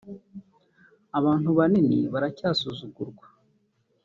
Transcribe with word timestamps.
“abantu 1.19 1.49
banini 1.57 1.97
barasuzugurwa 2.13 3.25